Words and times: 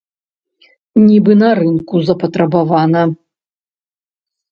Нібы 1.07 1.33
на 1.41 1.49
рынку 1.59 1.95
запатрабавана. 2.07 3.01